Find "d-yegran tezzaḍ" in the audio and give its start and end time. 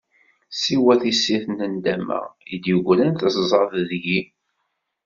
2.63-3.71